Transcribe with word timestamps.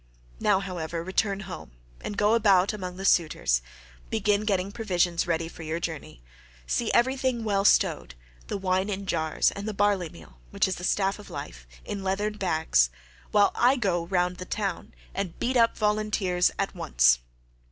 Now, 0.39 0.61
however, 0.61 1.03
return 1.03 1.41
home, 1.41 1.73
and 2.03 2.17
go 2.17 2.33
about 2.33 2.73
among 2.73 2.97
the 2.97 3.05
suitors; 3.05 3.61
begin 4.09 4.45
getting 4.45 4.71
provisions 4.71 5.27
ready 5.27 5.47
for 5.47 5.61
your 5.61 5.79
voyage; 5.79 6.21
see 6.65 6.91
everything 6.91 7.43
well 7.43 7.63
stowed, 7.63 8.15
the 8.47 8.57
wine 8.57 8.89
in 8.89 9.05
jars, 9.05 9.51
and 9.51 9.67
the 9.67 9.75
barley 9.75 10.09
meal, 10.09 10.39
which 10.49 10.67
is 10.67 10.77
the 10.77 10.83
staff 10.83 11.19
of 11.19 11.29
life, 11.29 11.67
in 11.85 12.03
leathern 12.03 12.37
bags, 12.39 12.89
while 13.29 13.51
I 13.53 13.75
go 13.75 14.07
round 14.07 14.37
the 14.37 14.45
town 14.45 14.95
and 15.13 15.37
beat 15.37 15.55
up 15.55 15.77
volunteers 15.77 16.49
at 16.57 16.73
once. 16.73 17.19